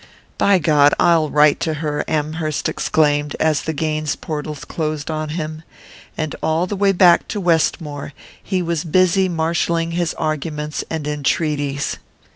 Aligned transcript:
"By 0.39 0.57
God, 0.57 0.95
I'll 0.99 1.29
write 1.29 1.59
to 1.59 1.75
her!" 1.75 2.03
Amherst 2.07 2.67
exclaimed, 2.67 3.35
as 3.39 3.61
the 3.61 3.71
Gaines 3.71 4.15
portals 4.15 4.65
closed 4.65 5.11
on 5.11 5.29
him; 5.29 5.61
and 6.17 6.35
all 6.41 6.65
the 6.65 6.75
way 6.75 6.91
back 6.91 7.27
to 7.27 7.39
Westmore 7.39 8.11
he 8.41 8.63
was 8.63 8.83
busy 8.83 9.29
marshalling 9.29 9.91
his 9.91 10.15
arguments 10.15 10.83
and 10.89 11.07
entreaties. 11.07 11.97